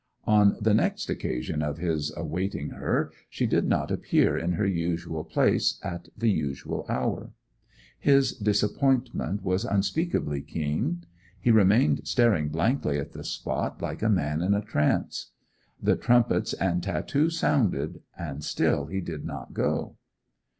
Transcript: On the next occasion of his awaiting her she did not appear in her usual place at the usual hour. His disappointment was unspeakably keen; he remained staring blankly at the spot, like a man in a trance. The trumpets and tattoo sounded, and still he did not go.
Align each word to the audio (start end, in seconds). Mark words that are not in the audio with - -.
On 0.25 0.57
the 0.59 0.73
next 0.73 1.11
occasion 1.11 1.61
of 1.61 1.77
his 1.77 2.11
awaiting 2.17 2.69
her 2.71 3.11
she 3.29 3.45
did 3.45 3.65
not 3.67 3.91
appear 3.91 4.35
in 4.35 4.53
her 4.53 4.65
usual 4.65 5.23
place 5.23 5.79
at 5.83 6.07
the 6.17 6.31
usual 6.31 6.87
hour. 6.89 7.33
His 7.99 8.33
disappointment 8.35 9.43
was 9.43 9.63
unspeakably 9.63 10.41
keen; 10.41 11.05
he 11.39 11.51
remained 11.51 12.07
staring 12.07 12.49
blankly 12.49 12.97
at 12.97 13.11
the 13.11 13.23
spot, 13.23 13.79
like 13.79 14.01
a 14.01 14.09
man 14.09 14.41
in 14.41 14.55
a 14.55 14.63
trance. 14.65 15.33
The 15.79 15.95
trumpets 15.97 16.53
and 16.53 16.81
tattoo 16.81 17.29
sounded, 17.29 18.01
and 18.17 18.43
still 18.43 18.87
he 18.87 19.01
did 19.01 19.23
not 19.23 19.53
go. 19.53 19.97